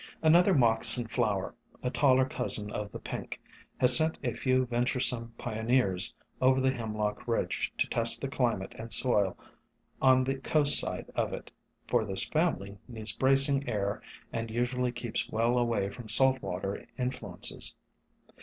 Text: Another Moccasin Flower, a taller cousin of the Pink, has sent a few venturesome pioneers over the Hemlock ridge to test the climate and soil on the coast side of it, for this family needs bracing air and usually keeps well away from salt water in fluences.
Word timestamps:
Another 0.23 0.55
Moccasin 0.55 1.05
Flower, 1.09 1.53
a 1.83 1.91
taller 1.91 2.25
cousin 2.25 2.71
of 2.71 2.91
the 2.91 2.97
Pink, 2.97 3.39
has 3.77 3.95
sent 3.95 4.17
a 4.23 4.33
few 4.33 4.65
venturesome 4.65 5.31
pioneers 5.37 6.15
over 6.41 6.59
the 6.59 6.71
Hemlock 6.71 7.27
ridge 7.27 7.71
to 7.77 7.85
test 7.87 8.19
the 8.19 8.27
climate 8.27 8.73
and 8.79 8.91
soil 8.91 9.37
on 10.01 10.23
the 10.23 10.39
coast 10.39 10.79
side 10.79 11.11
of 11.13 11.33
it, 11.33 11.51
for 11.87 12.03
this 12.03 12.25
family 12.25 12.79
needs 12.87 13.13
bracing 13.13 13.69
air 13.69 14.01
and 14.33 14.49
usually 14.49 14.91
keeps 14.91 15.29
well 15.29 15.55
away 15.55 15.87
from 15.91 16.09
salt 16.09 16.41
water 16.41 16.83
in 16.97 17.11
fluences. 17.11 17.75